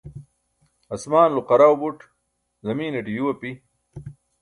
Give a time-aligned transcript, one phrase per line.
[0.93, 1.99] asmaanulo qarau buṭ
[2.65, 3.49] zamiinaṭe yuu api